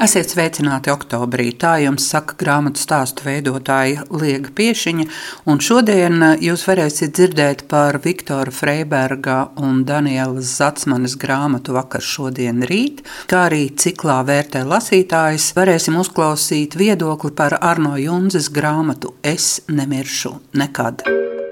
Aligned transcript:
Esiet 0.00 0.30
sveicināti 0.32 0.88
oktobrī. 0.88 1.50
Tā 1.60 1.74
jums 1.82 2.06
saka 2.08 2.32
grāmatu 2.40 2.80
stāstu 2.80 3.26
veidotāja 3.26 4.06
Liega 4.08 4.48
Piešiņa. 4.56 5.04
Un 5.52 5.58
šodien 5.60 6.22
eh, 6.24 6.44
jūs 6.46 6.64
varēsiet 6.64 7.12
dzirdēt 7.18 7.66
par 7.68 7.98
Viktora 8.00 8.48
Freiberga 8.48 9.50
un 9.60 9.82
Danielas 9.84 10.54
Zatsmanes 10.56 11.18
grāmatu 11.20 11.76
vakar, 11.76 12.00
šodien, 12.00 12.64
rīt, 12.70 13.02
kā 13.28 13.44
arī 13.50 13.66
ciklā 13.76 14.22
vērtē 14.24 14.64
lasītājs. 14.70 15.50
Varēsim 15.58 16.00
uzklausīt 16.00 16.78
viedokli 16.80 17.34
par 17.36 17.58
Arno 17.60 17.98
Junzes 18.00 18.48
grāmatu 18.48 19.12
Es 19.20 19.58
nemiršu 19.68 20.32
nekad. 20.56 21.04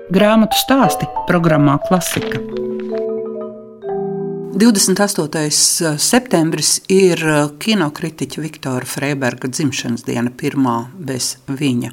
Grāmatu 0.08 0.56
stāsti 0.56 1.10
programmā 1.28 1.76
Klasika. 1.84 2.67
28. 4.54 5.36
Eh, 5.36 5.98
septembris 5.98 6.78
ir 6.88 7.20
eh, 7.20 7.50
kinokritiķa 7.60 8.40
Viktora 8.40 8.86
Freiberga 8.88 9.50
dzimšanas 9.52 10.06
diena, 10.06 10.32
pirmā 10.32 10.78
bez 10.94 11.36
viņa. 11.46 11.92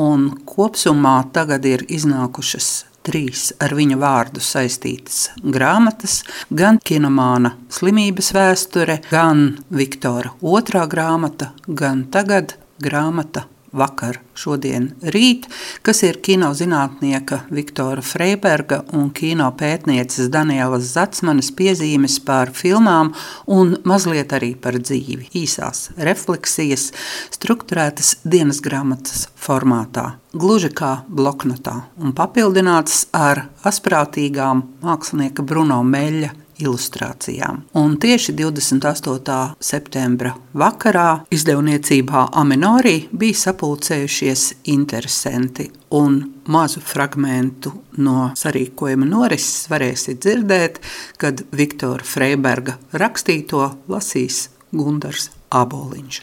Un 0.00 0.30
kopumā 0.48 1.18
tagad 1.36 1.68
ir 1.68 1.84
iznākušas 1.92 2.70
trīs 3.04 3.50
ar 3.60 3.74
viņa 3.76 3.98
vārdu 4.00 4.40
saistītas 4.40 5.30
grāmatas, 5.42 6.22
gan 6.50 6.80
kinomāna 6.80 7.56
slimības 7.68 8.32
vēsture, 8.32 9.02
gan 9.10 9.58
Viktora 9.68 10.32
otrā 10.40 10.86
grāmata, 10.88 11.52
gan 11.66 12.06
tagad 12.14 12.56
grāmata 12.82 13.44
vakar, 13.72 14.18
šodien, 14.36 14.90
rīt, 15.14 15.46
kas 15.84 16.02
ir 16.06 16.18
kinozinātnieka 16.24 17.42
Viktora 17.52 18.04
Freiberga 18.04 18.82
un 18.96 19.08
kino 19.16 19.48
pētnieces 19.58 20.28
Danielas 20.32 20.92
Zatsmanes 20.92 21.50
piezīmes 21.56 22.18
par 22.26 22.52
filmām 22.56 23.12
un 23.46 23.76
mazliet 23.88 24.34
arī 24.36 24.52
par 24.60 24.76
dzīvi. 24.80 25.30
Īsās 25.42 25.90
refleksijas, 25.96 26.90
strukturētas 27.32 28.18
dienas 28.24 28.60
grāmatas 28.64 29.26
formātā, 29.40 30.12
gluži 30.36 30.72
kā 30.76 30.92
bloknotā 31.08 31.78
un 32.00 32.12
papildinātas 32.16 33.06
ar 33.16 33.46
asprātīgām 33.68 34.66
mākslinieka 34.84 35.44
Bruno 35.46 35.80
Meļa 35.86 36.41
ilustrācijām. 36.60 37.62
Un 37.78 37.96
tieši 38.00 38.34
28. 38.36 39.38
septembra 39.60 40.34
vakarā 40.54 41.22
izdevniecībā 41.32 42.28
Aminorī 42.42 42.96
bija 43.12 43.40
sapulcējušies 43.46 44.46
interesanti. 44.72 45.70
Un 45.92 46.20
mazu 46.48 46.80
fragment 46.80 47.68
no 48.00 48.30
sarīkojuma 48.38 49.08
norises 49.08 49.68
varēsiet 49.72 50.22
dzirdēt, 50.24 50.80
kad 51.20 51.44
Viktora 51.52 52.04
Freiberga 52.04 52.78
rakstīto 52.92 53.68
lasīs 53.92 54.48
Gunārs 54.72 55.30
Aboliņš. 55.52 56.22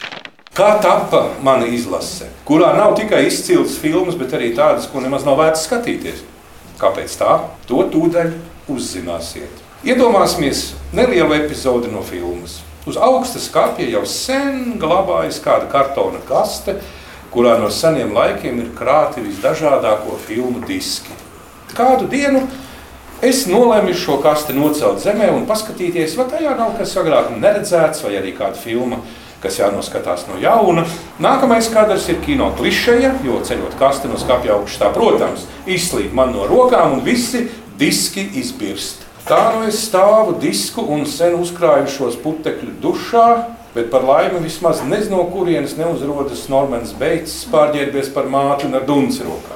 Kā 0.50 0.72
tappa 0.82 1.22
mana 1.46 1.68
izlase, 1.70 2.26
kurā 2.44 2.72
nav 2.74 2.96
tikai 2.98 3.22
izcils 3.28 3.76
filmas, 3.78 4.16
bet 4.18 4.34
arī 4.34 4.50
tādas, 4.56 4.88
ko 4.90 4.98
nemaz 5.00 5.22
nav 5.24 5.38
vērts 5.38 5.62
skatīties? 5.68 6.24
Kāpēc 6.80 7.14
tā? 7.20 7.36
To 7.70 7.84
tūdaļ 7.92 8.32
uzzināsiet. 8.74 9.69
Iedomāsimies 9.80 10.74
nelielu 10.92 11.32
epizodi 11.38 11.88
no 11.88 12.02
filmas. 12.04 12.58
Uz 12.84 12.98
augstas 13.00 13.46
skāpja 13.48 13.86
jau 13.88 14.02
sen 14.04 14.74
glabājas 14.80 15.38
kāda 15.40 15.70
kartona 15.72 16.20
kaste, 16.28 16.74
kurā 17.32 17.54
no 17.56 17.70
seniem 17.72 18.12
laikiem 18.12 18.60
ir 18.60 18.68
krāti 18.76 19.24
visdažādāko 19.24 20.18
filmu 20.20 20.60
diski. 20.68 21.16
Kādu 21.72 22.10
dienu 22.12 22.44
es 23.24 23.46
nolēmu 23.48 23.96
šo 23.96 24.18
kasti 24.20 24.52
nocelt 24.52 25.00
zemē 25.00 25.32
un 25.32 25.48
paskatīties, 25.48 26.12
vai 26.20 26.28
tajā 26.28 26.52
nav 26.60 26.76
kas 26.76 26.92
agrāk 27.00 27.32
neredzēts, 27.40 28.04
vai 28.04 28.18
arī 28.20 28.36
kāda 28.36 28.60
filma, 28.60 29.00
kas 29.40 29.62
jānoskatās 29.62 30.28
no 30.28 30.36
jauna. 30.44 30.84
Nākamais 31.24 31.72
kadrs 31.72 32.10
ir 32.12 32.20
kino 32.26 32.52
klišeja, 32.60 33.16
jo 33.24 33.40
ceļot 33.48 33.80
kasti 33.80 34.12
no 34.12 34.20
skāpja 34.20 34.58
augšā, 34.60 34.92
protams, 34.92 35.48
izslīd 35.64 36.12
man 36.12 36.36
no 36.36 36.44
rokām 36.52 36.98
un 36.98 37.06
visi 37.06 37.46
diski 37.80 38.28
izbirst. 38.36 39.08
Tā 39.30 39.52
nu 39.54 39.62
es 39.62 39.76
stāvu 39.84 40.32
disku 40.42 40.82
un 40.90 41.04
sen 41.06 41.36
uzkrāju 41.38 41.86
šos 41.94 42.16
putekļus 42.18 42.80
dušā, 42.82 43.26
bet 43.76 43.86
par 43.92 44.02
laimi 44.02 44.40
vismaz 44.42 44.80
nezinu, 44.82 45.20
no 45.20 45.26
kurienes 45.30 45.76
neuzrodas 45.78 46.48
Normans 46.50 46.90
Beits, 46.98 47.44
pārģērbies 47.52 48.10
par 48.10 48.26
māti 48.26 48.66
un 48.66 48.74
ar 48.74 48.88
dunci 48.88 49.22
rokā. 49.22 49.54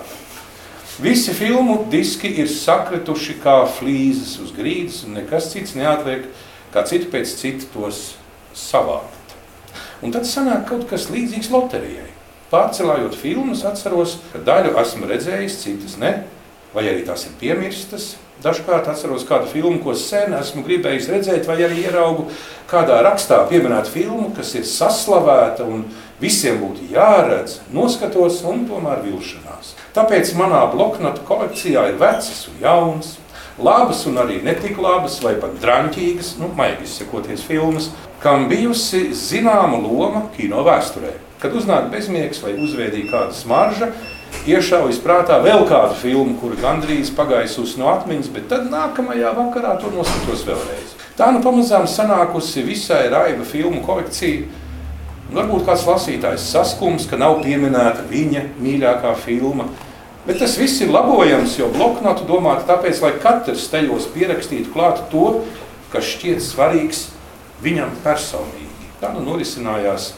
Visi 1.03 1.35
filmu 1.35 1.81
diski 1.91 2.31
ir 2.39 2.47
sakrituši 2.53 3.35
kā 3.43 3.57
flīzes 3.81 4.37
uz 4.45 4.53
grīdas, 4.55 5.01
un 5.09 5.19
nekas 5.19 5.51
cits 5.51 5.75
neatliek, 5.75 6.29
kā 6.71 6.87
citu 6.87 7.11
pēc 7.11 7.35
citu 7.41 7.67
tos 7.73 8.05
savākt. 8.55 9.35
Un 10.07 10.15
tad 10.15 10.31
sanāk 10.31 10.69
kaut 10.71 10.87
kas 10.87 11.09
līdzīgs 11.11 11.51
loterijai. 11.51 12.13
Pārcelājot 12.55 13.19
filmas, 13.19 13.67
atceros, 13.67 14.21
ka 14.31 14.39
daļu 14.47 14.77
esmu 14.85 15.11
redzējis, 15.11 15.59
citas 15.67 15.99
ne, 15.99 16.15
vai 16.75 16.89
arī 16.91 17.07
tās 17.07 17.27
ir 17.29 17.37
piemirstas, 17.41 18.15
Dažkārt 18.45 18.91
atceros 18.91 19.23
kādu 19.25 19.47
filmu, 19.49 19.79
ko 19.81 19.95
sen 19.97 20.35
esmu 20.37 20.65
gribējis 20.67 21.07
redzēt, 21.09 21.47
vai 21.49 21.55
arī 21.65 21.85
ieraugu 21.87 22.27
kādā 22.69 22.99
rakstā 23.07 23.39
pieminētu 23.49 23.93
filmu, 23.95 24.27
kas 24.37 24.51
ir 24.59 24.67
saslavēta 24.69 25.65
un 25.65 25.87
visiem 26.21 26.59
būtu 26.61 26.91
jāredz, 26.93 27.61
noskatos 27.73 28.43
un 28.51 28.67
tomēr 28.69 29.01
vilšanās. 29.07 29.73
Tāpēc 29.97 30.35
manā 30.37 30.61
bloknotu 30.75 31.25
kolekcijā 31.29 31.87
ir 31.93 32.01
vecas 32.03 32.43
un 32.51 32.59
jaunas, 32.67 33.15
labas 33.57 34.03
un 34.11 34.19
arī 34.21 34.41
netik 34.45 34.77
labas, 34.83 35.21
vai 35.25 35.37
pat 35.41 35.55
drāmīgas, 35.63 36.35
nu, 36.43 36.51
maigi 36.59 36.85
izsakoties 36.85 37.47
filmas, 37.49 37.93
kam 38.21 38.49
bijusi 38.51 39.07
zināma 39.17 39.79
loma 39.79 40.27
kino 40.37 40.67
vēsturē. 40.67 41.15
Kad 41.41 41.57
uznāk 41.57 41.89
bezmiegs 41.93 42.45
vai 42.45 42.59
uzvēdīja 42.59 43.09
kāda 43.13 43.37
smarža, 43.37 43.93
iešaujas 44.49 44.99
prātā 45.05 45.39
vēl 45.45 45.65
kādu 45.69 45.97
filmu, 45.99 46.35
kuru 46.41 46.59
gandrīz 46.61 47.13
pagaisusi 47.17 47.81
no 47.81 47.89
atmiņas, 47.93 48.29
bet 48.35 48.51
tad 48.51 48.69
nākamajā 48.73 49.33
vakarā 49.37 49.77
to 49.81 49.93
noskatos 49.95 50.45
vēlreiz. 50.49 50.93
Tā 51.17 51.31
nu 51.33 51.41
pamazām 51.45 51.87
sanākusi 51.89 52.65
visai 52.67 53.07
raiba 53.13 53.47
filmu 53.47 53.85
kolekcija. 53.87 54.45
Varbūt 55.35 55.65
kāds 55.67 55.87
lasītājs 55.89 56.45
saskums, 56.53 57.09
ka 57.09 57.17
nav 57.19 57.41
pieminēta 57.43 58.05
viņa 58.11 58.45
mīļākā 58.61 59.15
filma. 59.23 59.69
Bet 60.27 60.39
tas 60.41 60.59
viss 60.61 60.81
ir 60.85 60.93
labojams, 60.93 61.57
jo 61.59 61.71
bloknotu 61.73 62.27
domāta 62.29 62.67
tāpēc, 62.75 63.01
lai 63.05 63.13
katrs 63.23 63.67
tajos 63.73 64.09
pierakstītu 64.13 64.73
klāt 64.73 65.03
to, 65.13 65.45
kas 65.93 66.15
šķiet 66.15 66.45
svarīgs 66.45 67.07
viņam 67.65 67.93
personīgi. 68.05 68.93
Tā 69.01 69.13
nu 69.15 69.25
norisinājās 69.25 70.13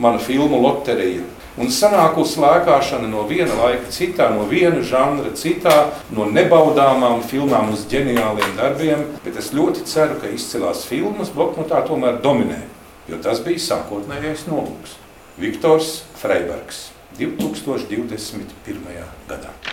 mana 0.00 0.18
filmu 0.22 0.60
loterija 0.62 1.24
un 1.60 1.72
sanākusi 1.72 2.40
lēkāšana 2.42 3.08
no 3.10 3.24
viena 3.28 3.56
laika 3.58 3.90
citā, 3.92 4.30
no 4.34 4.46
viena 4.50 4.82
žanra 4.86 5.34
citā, 5.38 5.76
no 6.14 6.28
nebaudāmām 6.30 7.24
filmām 7.28 7.72
uz 7.74 7.84
ģeniāliem 7.92 8.56
darbiem. 8.58 9.04
Bet 9.24 9.38
es 9.40 9.52
ļoti 9.56 9.86
ceru, 9.88 10.20
ka 10.22 10.32
izcilās 10.32 10.86
filmas 10.88 11.32
bloknotā 11.34 11.82
tomēr 11.88 12.22
dominē, 12.24 12.62
jo 13.10 13.20
tas 13.24 13.42
bija 13.44 13.62
sākotnējais 13.68 14.48
nolūks. 14.50 14.98
Viktors 15.40 16.02
Freibergs 16.20 16.90
2021. 17.18 19.06
gadā. 19.28 19.71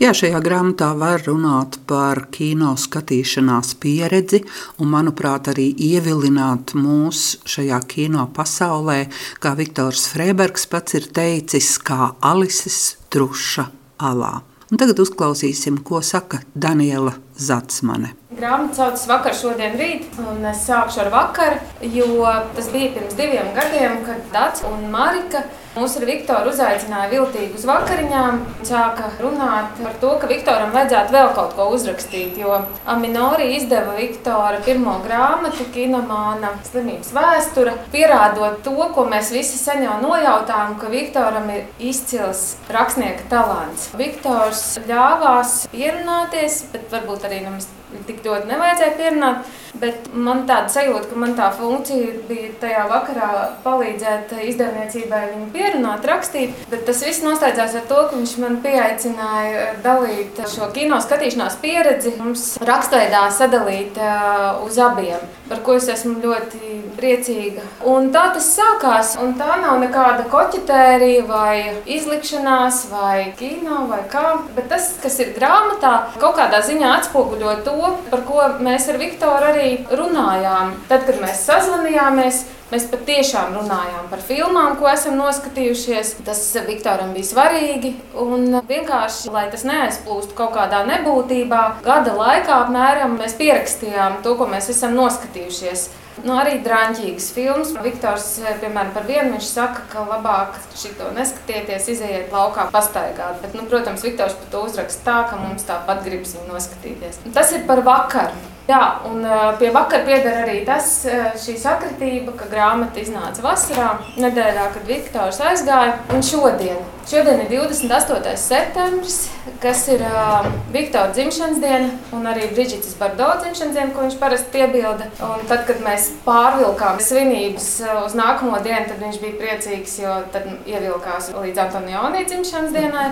Jā, 0.00 0.14
šajā 0.16 0.38
grāmatā 0.40 0.86
var 0.96 1.20
runāt 1.26 1.74
par 1.84 2.22
kino 2.32 2.70
skatīšanās 2.80 3.74
pieredzi 3.82 4.38
un, 4.80 4.88
manuprāt, 4.94 5.50
arī 5.52 5.66
ievilināt 5.76 6.72
mūs 6.72 7.42
šajā 7.44 7.82
kino 7.90 8.24
pasaulē, 8.32 9.02
kā 9.44 9.52
Viktors 9.58 10.06
Freibergs 10.14 10.64
pats 10.72 10.96
ir 10.96 11.10
teicis, 11.12 11.74
kā 11.84 12.14
Alises 12.24 12.94
truša 13.12 13.66
alā. 14.08 14.38
Un 14.72 14.80
tagad 14.80 15.04
uzklausīsim, 15.04 15.82
ko 15.84 16.00
saka 16.00 16.40
Daniela 16.56 17.18
Zatsmane. 17.36 18.14
Grāmata 18.40 18.72
saucas 18.72 19.02
Vakar, 19.04 19.34
šodien, 19.36 19.74
rīt. 19.76 20.06
Un 20.24 20.44
es 20.48 20.62
sākšu 20.64 21.02
ar 21.02 21.10
vakaru, 21.12 21.58
jo 21.92 22.24
tas 22.56 22.70
bija 22.72 22.94
pirms 22.94 23.16
diviem 23.18 23.50
gadiem, 23.52 23.98
kad 24.06 24.30
Dārts 24.32 24.62
un 24.64 24.86
Marika 24.92 25.42
mūs 25.74 25.98
ar 25.98 26.06
Viktoru 26.08 26.48
uzaicināja 26.48 27.10
viltīgi 27.12 27.58
uz 27.58 27.66
vakariņām. 27.68 28.38
Sāka 28.64 29.10
runāt 29.20 29.76
par 29.82 29.98
to, 30.00 30.12
ka 30.22 30.30
Viktoram 30.30 30.72
vajadzētu 30.72 31.12
vēl 31.14 31.28
kaut 31.36 31.52
ko 31.58 31.66
uzrakstīt, 31.74 32.38
jo 32.40 32.62
Aminori 32.88 33.50
izdeva 33.58 33.92
Viktora 33.98 34.62
pirmo 34.64 34.96
grāmatu, 35.04 35.66
Kinomāna 35.74 36.54
slimības 36.70 37.12
vēsture, 37.16 37.76
pierādot 37.92 38.62
to, 38.64 38.76
ko 38.94 39.04
mēs 39.10 39.34
visi 39.36 39.60
sen 39.60 39.84
jau 39.84 39.98
nojautām, 40.00 40.78
ka 40.80 40.88
Viktoram 40.88 41.52
ir 41.52 41.68
izcils 41.92 42.54
rakstnieka 42.72 43.28
talants. 43.28 43.90
Viktors 44.00 44.64
ļāvās 44.88 45.66
pierunāties, 45.74 46.62
bet 46.72 46.88
varbūt 46.94 47.28
arī 47.28 47.44
nemaz 47.44 47.68
tik 48.06 48.22
ļoti 48.26 48.50
nevajadzēja 48.50 48.96
pierunāt. 48.98 49.50
Bet 49.78 50.08
man 50.12 50.42
tāda 50.48 50.70
sajūta, 50.72 51.06
ka 51.12 51.18
man 51.20 51.36
tā 51.38 51.46
funkcija 51.54 52.24
bija 52.28 52.50
tajā 52.60 52.84
vakarā 52.90 53.28
palīdzēt 53.64 54.32
izdevniecībai 54.50 55.20
viņu 55.30 55.46
pierunāt, 55.54 56.06
rakstīt. 56.10 56.56
Bet 56.72 56.82
tas 56.88 57.02
viss 57.06 57.22
noslēdzās 57.22 57.76
ar 57.78 57.86
to, 57.90 58.00
ka 58.10 58.18
viņš 58.18 58.34
man 58.42 58.58
pieaicināja 58.64 59.68
dalīt 59.84 60.40
šo 60.50 60.70
kino 60.74 60.98
skatīšanās 61.02 61.60
pieredzi, 61.62 62.16
mums 62.18 62.46
rakstveidā 62.66 63.22
sadalīt 63.34 64.00
uh, 64.02 64.58
uz 64.66 64.78
abiem, 64.82 65.22
par 65.48 65.62
ko 65.66 65.78
es 65.78 65.86
esmu 65.92 66.18
ļoti 66.24 66.80
priecīga. 66.98 67.64
Un 67.88 68.10
tā 68.14 68.26
tas 68.34 68.50
sākās, 68.56 69.14
un 69.22 69.36
tā 69.38 69.60
nav 69.62 69.78
nekāda 69.84 70.26
koķetērija 70.32 71.24
vai 71.30 71.54
izlikšanās 71.86 72.82
vai 72.90 73.30
kino 73.38 73.84
vai 73.90 74.02
kā, 74.10 74.26
bet 74.56 74.68
tas, 74.72 74.92
kas 75.02 75.20
ir 75.22 75.32
grāmatā, 75.38 75.94
kaut 76.20 76.36
kādā 76.40 76.62
ziņā 76.66 76.90
atspoguļo 76.98 77.56
to, 77.66 77.94
par 78.10 78.26
ko 78.26 78.50
mēs 78.60 78.90
ar 78.90 78.98
Viktoru 79.00 79.50
arī 79.52 79.59
runājām. 79.90 80.74
Tad, 80.88 81.06
kad 81.08 81.20
mēs 81.22 81.44
sazvanījāmies, 81.48 82.44
Mēs 82.70 82.84
patiešām 82.86 83.56
runājām 83.56 84.04
par 84.12 84.20
filmām, 84.22 84.76
ko 84.78 84.86
esam 84.86 85.16
noskatījušies. 85.18 86.12
Tas 86.22 86.42
Viktoram 86.68 87.10
bija 87.16 87.26
svarīgi. 87.26 87.96
Un 88.22 88.60
vienkārši, 88.68 89.32
lai 89.34 89.48
tas 89.50 89.64
neaizplūstu 89.66 90.36
kaut 90.38 90.54
kādā 90.54 90.84
nebūtībā, 90.86 91.62
gada 91.82 92.14
laikā 92.14 92.60
apmēram 92.66 93.16
mēs 93.18 93.34
pierakstījām 93.40 94.20
to, 94.22 94.36
ko 94.38 94.46
mēs 94.52 94.70
esam 94.70 94.94
noskatījušies. 95.00 95.88
Nu, 96.22 96.36
arī 96.36 96.60
drāmīgas 96.62 97.30
filmas. 97.34 97.72
Viktors, 97.82 98.28
eh, 98.44 98.54
piemēram, 98.62 98.92
par 98.94 99.08
vienu 99.08 99.34
viņš 99.34 99.50
saka, 99.50 99.82
ka 99.90 100.04
labāk 100.06 100.58
šito 100.76 101.10
neskatieties, 101.16 101.88
iziet 101.88 102.30
laukā, 102.30 102.68
pastaigāt. 102.70 103.40
Bet, 103.42 103.54
nu, 103.54 103.66
protams, 103.66 104.04
Viktors 104.06 104.38
par 104.38 104.50
to 104.52 104.62
uzraksta 104.68 105.02
tā, 105.10 105.18
ka 105.30 105.42
mums 105.42 105.66
tāpat 105.66 106.04
gribas 106.04 106.36
viņu 106.36 106.52
noskatīties. 106.54 107.22
Tas 107.34 107.52
ir 107.52 107.66
par 107.66 107.82
vakaru. 107.82 108.36
Jā, 108.70 109.00
un 109.08 109.24
uh, 109.26 109.48
pie 109.58 109.72
vakara 109.74 110.04
pieder 110.06 110.36
arī 110.44 110.60
tas, 110.66 111.00
uh, 111.08 111.32
šī 111.42 111.56
sakritība, 111.58 112.36
ka 112.38 112.46
grāmata 112.52 113.00
iznāca 113.02 113.42
vasarā, 113.42 113.88
nedēļā, 114.20 114.66
kad 114.76 114.86
Viktors 114.86 115.40
aizgāja. 115.42 115.96
Un 116.14 116.22
šodien, 116.22 116.78
šodien 117.10 117.42
ir 117.42 117.50
28. 117.50 118.36
septembris, 118.38 119.18
kas 119.64 119.82
ir 119.90 120.04
uh, 120.06 120.46
Viktora 120.70 121.10
dzimšanas 121.16 121.58
diena 121.64 121.90
un 122.14 122.30
arī 122.30 122.46
Brigītas 122.52 122.94
Bardo 123.00 123.32
dzimšanas 123.42 123.74
diena, 123.74 123.90
ko 123.96 124.06
viņš 124.06 124.18
parasti 124.22 124.54
piebilda. 124.54 125.10
Un 125.32 125.46
tad, 125.50 125.66
kad 125.66 125.82
mēs 125.82 126.12
pārvilkām 126.28 127.02
svinības 127.02 127.70
uz 128.04 128.18
nākamo 128.18 128.60
dienu, 128.62 128.86
tad 128.92 129.02
viņš 129.02 129.22
bija 129.24 129.40
priecīgs, 129.40 129.98
jo 130.04 130.20
tad 130.30 130.46
ievilkās 130.68 131.32
līdz 131.34 131.64
Antonionī 131.66 132.28
dzimšanas 132.28 132.76
dienai. 132.76 133.08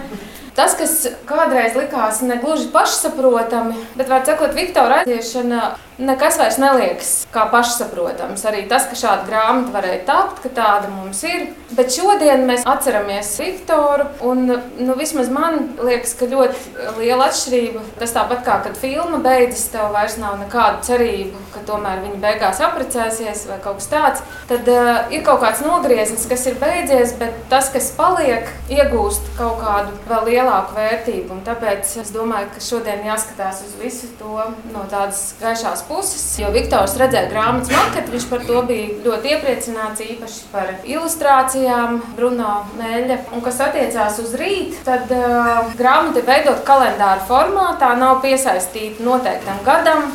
Tas, 0.58 0.74
kas 0.74 0.94
kādreiz 1.28 1.76
likās 1.78 2.18
negluži 2.26 2.72
pašsaprotami, 2.74 3.76
bet, 3.94 4.08
var 4.10 4.24
sakot, 4.26 4.56
Viktora 4.58 5.04
aiziešana 5.04 5.76
nekas 5.98 6.38
vairs 6.38 6.58
neliekas 6.62 7.12
kā 7.34 7.44
pašsaprotams. 7.52 8.44
Arī 8.48 8.64
tas, 8.70 8.86
ka 8.90 8.98
šāda 8.98 9.26
grāmata 9.26 9.74
varēja 9.74 10.04
tapt, 10.08 10.42
ka 10.44 10.50
tāda 10.54 10.90
mums 10.92 11.20
ir. 11.26 11.48
Bet 11.74 11.92
šodien 11.92 12.46
mēs 12.48 12.64
atceramies 12.66 13.32
Viktoru, 13.38 14.06
un 14.26 14.44
nu, 14.48 14.96
vismaz 14.98 15.30
man 15.32 15.74
liekas, 15.84 16.14
ka 16.18 16.30
ļoti 16.30 16.94
liela 17.00 17.28
atšķirība. 17.28 17.82
Tas 18.00 18.14
tāpat 18.16 18.44
kā 18.46 18.58
kad 18.66 18.78
filma 18.78 19.20
beidzas, 19.22 19.68
tev 19.74 19.90
vairs 19.94 20.16
nav 20.22 20.38
nekādu 20.40 20.86
cerību, 20.88 21.42
ka 21.54 21.64
tomēr 21.68 22.02
viņa 22.06 22.22
beigās 22.22 22.62
apprecēsies 22.64 23.46
vai 23.50 23.60
kaut 23.64 23.82
kas 23.82 23.90
tāds. 23.92 24.26
Tad 24.50 24.70
uh, 24.72 24.94
ir 25.14 25.22
kaut 25.26 25.42
kāds 25.42 25.62
nogrieznis, 25.66 26.26
kas 26.30 26.46
ir 26.50 26.58
beidzies, 26.62 27.14
bet 27.20 27.36
tas, 27.52 27.70
kas 27.74 27.90
paliek, 27.98 28.48
iegūst 28.72 29.34
kaut 29.38 29.60
kādu 29.62 29.94
vēl 30.08 30.32
lielāku 30.48 30.76
vērtību. 30.76 31.34
Un 31.34 31.42
tāpēc 31.44 31.90
es 32.00 32.12
domāju, 32.14 32.48
ka 32.54 32.62
šodien 32.62 33.04
jāskatās 33.06 33.60
uz 33.66 33.74
visu 33.80 34.08
to 34.18 34.36
no 34.72 34.84
tādas 34.90 35.34
gaišās 35.40 35.84
puses, 35.88 36.24
jo 36.40 36.50
Viktors 36.54 36.96
redzēja 37.00 37.30
grāmatas 37.32 37.72
maketu, 37.74 38.14
viņš 38.14 38.28
par 38.30 38.46
to 38.48 38.62
bija 38.68 38.88
ļoti 39.04 39.34
iepriecināts, 39.34 40.04
īpaši 40.04 40.46
par 40.52 40.72
ilustrācijām 40.88 42.00
Bruno 42.16 42.62
Mēļa. 42.78 43.20
Un 43.36 43.44
kas 43.44 43.60
attiecās 43.64 44.18
uz 44.22 44.34
rītu, 44.38 44.80
tad 44.88 45.12
uh, 45.12 45.68
grāmata 45.78 46.22
ir 46.22 46.28
veidot 46.28 46.64
kalendāra 46.66 47.20
formātā, 47.28 47.92
nav 48.00 48.22
piesaistīta 48.24 49.04
noteiktam 49.04 49.62
gadam. 49.66 50.08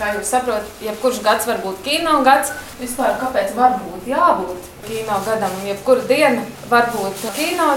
Kā 0.00 0.14
jūs 0.14 0.30
saprotat, 0.32 0.68
jebkurš 0.80 1.18
gads 1.20 1.44
var 1.50 1.58
būt 1.60 1.82
kino 1.84 2.22
gads. 2.24 2.54
Vispār 2.80 3.18
kāpēc 3.20 3.52
var 3.52 3.76
būt 3.82 4.08
jābūt 4.08 4.70
kino 4.86 5.18
gadam? 5.26 5.52
Jebkura 5.66 6.06
diena 6.08 6.46
var 6.70 6.90
būt 6.94 7.24
kino 7.36 7.68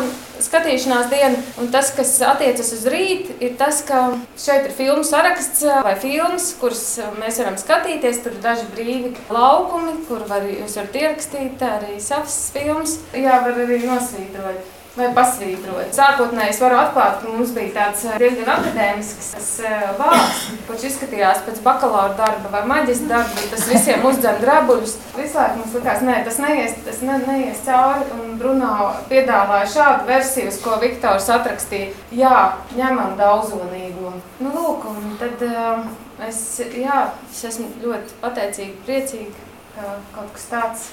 skatīšanās 0.44 1.10
diena. 1.12 1.40
Un 1.62 1.72
tas, 1.74 1.92
kas 1.96 2.14
attiecas 2.28 2.74
uz 2.76 2.86
rītu, 2.92 3.38
ir 3.44 3.56
tas, 3.60 3.82
ka 3.88 4.04
šeit 4.40 4.70
ir 4.70 4.76
filmu 4.78 5.06
saraksts 5.08 5.64
vai 5.86 5.96
filmas, 6.00 6.52
kuras 6.62 6.86
mēs 7.20 7.42
varam 7.42 7.58
skatīties. 7.60 8.22
Tur 8.24 8.38
ir 8.38 8.44
daži 8.44 8.70
brīvi 8.76 9.16
laukumi, 9.34 9.98
kur 10.10 10.24
var, 10.30 10.46
jūs 10.48 10.78
varat 10.80 11.02
ierakstīt 11.02 11.68
arī 11.68 11.98
savas 12.04 12.38
filmas. 12.56 13.00
Jā, 13.18 13.42
var 13.48 13.66
arī 13.66 13.84
nosvītrot 13.88 14.80
vai 14.94 15.08
pasvītrot. 15.16 15.90
Sākotnēji 15.96 16.54
es 16.54 16.60
varu 16.62 16.78
atklāt, 16.78 17.16
ka 17.22 17.32
mums 17.32 17.54
bija 17.56 17.72
tāds 17.74 18.04
eh, 18.06 18.18
diezgan 18.22 18.52
akadēmisks 18.54 19.48
eh, 19.66 19.86
vārds, 19.98 20.44
kurš 20.68 20.86
izskatījās 20.92 21.42
pēc 21.48 21.62
bakalaura 21.66 22.14
darba 22.20 22.52
vai 22.54 22.62
maģistra 22.70 23.10
darba, 23.16 23.46
tas 23.50 23.66
visiem 23.72 24.06
uzdzen 24.06 24.38
drabuļus. 24.44 24.96
Visu 25.18 25.40
laiku 25.40 25.62
mums 25.62 25.78
likās, 25.80 26.04
nē, 26.06 26.20
tas 26.28 26.38
neies, 26.44 26.76
tas 26.86 27.02
ne, 27.08 27.18
neies 27.26 27.64
cauri, 27.66 28.06
un 28.20 28.36
Bruno 28.42 28.92
piedāvāja 29.10 29.72
šādu 29.74 30.10
versiju, 30.12 30.54
ko 30.62 30.78
Viktors 30.84 31.32
atrakstīja. 31.34 31.90
Jā, 32.14 32.38
ņemam 32.78 33.18
daudzonīgo. 33.18 34.14
Nu, 34.44 34.54
lūk, 34.54 34.86
un 34.92 35.18
tad 35.22 35.42
uh, 35.48 35.88
es, 36.28 36.44
jā, 36.78 37.08
es 37.32 37.42
esmu 37.50 37.72
ļoti 37.82 38.22
pateicīga, 38.22 38.78
priecīga, 38.86 39.50
ka 39.74 39.98
kaut 40.14 40.38
kas 40.38 40.48
tāds 40.54 40.88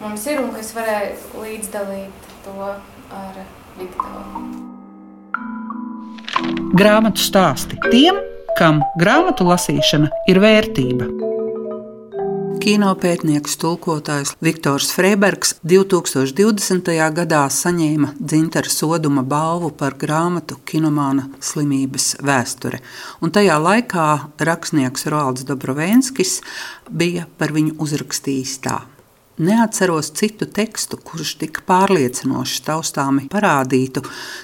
mums 0.00 0.22
ir 0.30 0.38
un 0.40 0.54
ka 0.54 0.62
es 0.62 0.70
varēju 0.76 1.42
līdzdalīt 1.42 2.30
to 2.46 2.70
ar 3.10 3.40
Viktoru. 3.78 4.44
Grāmatu 6.76 7.22
stāsti 7.22 7.78
tiem, 7.90 8.18
kam 8.58 8.84
grāmatu 9.00 9.46
lasīšana 9.48 10.10
ir 10.30 10.40
vērtība. 10.42 11.10
Kino 12.60 12.90
pētnieks, 13.00 13.54
tulkotājs 13.56 14.34
Viktors 14.44 14.90
Freibergs 14.92 15.54
2020. 15.64 16.90
gadā 17.16 17.40
saņēma 17.50 18.12
dzintara 18.20 18.68
soduma 18.70 19.24
balvu 19.24 19.72
par 19.72 19.96
grāmatu 19.96 20.58
Kinomāna 20.68 21.24
slimības 21.40 22.18
vēsture. 22.20 22.82
Un 23.24 23.32
tajā 23.32 23.56
laikā 23.64 24.06
rakstnieks 24.44 25.08
Roalds 25.08 25.48
Dobrovenskis 25.48 26.38
bija 26.92 27.24
par 27.40 27.56
viņu 27.56 27.78
uzrakstījis 27.80 28.58
tā. 28.68 28.82
Neatceros 29.40 30.10
citu 30.12 30.44
tekstu, 30.44 30.98
kurš 31.00 31.30
tik 31.40 31.62
pārliecinoši 31.68 32.58
taustāmi 32.66 33.22
parādītu 33.32 34.02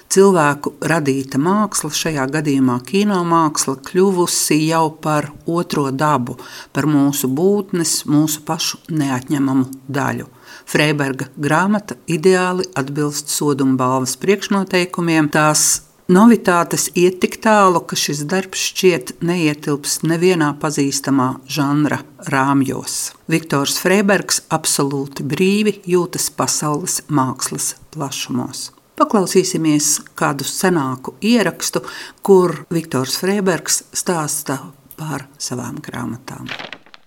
cilvēku 0.09 0.73
radīta 0.89 1.37
māksla, 1.37 1.91
šajā 1.93 2.25
gadījumā 2.33 2.79
kino 2.89 3.19
māksla, 3.29 3.77
kļuvusi 3.85 4.57
jau 4.71 4.87
par 5.05 5.29
otro 5.45 5.91
dabu, 5.93 6.39
par 6.73 6.89
mūsu 6.89 7.29
būtnes, 7.29 8.07
mūsu 8.09 8.41
pašu 8.49 8.81
neatņemamu 8.89 9.69
daļu. 9.99 10.31
Freiberga 10.65 11.29
grāmata 11.37 11.99
ideāli 12.09 12.65
atbilst 12.73 13.29
soduma 13.29 13.77
balvas 13.77 14.17
priekšnoteikumiem, 14.23 15.29
tās 15.29 15.67
Novitātes 16.07 16.85
iet 16.95 17.17
tik 17.19 17.41
tālu, 17.43 17.81
ka 17.83 17.97
šis 17.99 18.21
darbs 18.31 18.61
šķiet 18.69 19.09
neietilps 19.27 20.05
nevienā 20.07 20.53
pazīstamā 20.63 21.33
žanra 21.51 21.99
rāmjos. 22.31 23.17
Viktors 23.27 23.81
Freibergs 23.83 24.45
absolūti 24.55 25.27
brīvi 25.27 25.81
jūtas 25.83 26.29
pasaules 26.31 27.01
mākslas 27.11 27.73
plašumos. 27.91 28.69
Paklausīsimies 28.95 29.91
kādu 30.15 30.47
senāku 30.47 31.17
ierakstu, 31.27 31.83
kur 32.23 32.55
Viktors 32.71 33.19
Freibergs 33.19 33.83
stāsta 33.91 34.61
par 34.95 35.27
savām 35.43 35.83
grāmatām. 35.83 36.47